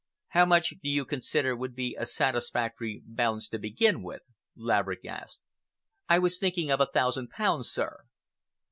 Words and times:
"How 0.29 0.47
much 0.47 0.69
do 0.81 0.89
you 0.89 1.05
consider 1.05 1.55
would 1.55 1.75
be 1.75 1.93
a 1.95 2.07
satisfactory 2.07 3.03
balance 3.05 3.47
to 3.49 3.59
commence 3.59 4.03
with?" 4.03 4.21
Laverick 4.55 5.05
asked. 5.05 5.41
"I 6.09 6.17
was 6.17 6.39
thinking 6.39 6.71
of 6.71 6.81
a 6.81 6.87
thousand 6.91 7.29
pounds, 7.29 7.69
sir." 7.69 8.05